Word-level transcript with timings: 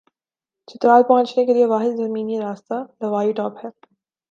چترال 0.67 1.01
پہنچنے 1.07 1.45
کے 1.45 1.53
لئے 1.53 1.65
واحد 1.65 1.91
زمینی 1.97 2.39
راستہ 2.39 2.73
لواری 3.01 3.31
ٹاپ 3.33 3.53
ہے۔ 3.63 3.69